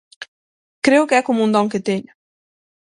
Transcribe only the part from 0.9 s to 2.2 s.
que é como un don que teño.